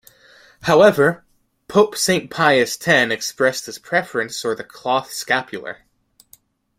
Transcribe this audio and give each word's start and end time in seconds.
However, 0.63 1.25
Pope 1.67 1.95
Saint 1.95 2.31
Pius 2.31 2.75
X 2.87 3.11
expressed 3.13 3.67
his 3.67 3.77
preference 3.77 4.41
for 4.41 4.55
the 4.55 4.63
cloth 4.63 5.11
scapular. 5.13 5.85